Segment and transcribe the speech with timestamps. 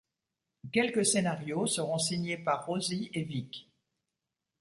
[0.73, 3.67] Quelques scénarios seront signés par Rosy et Vicq.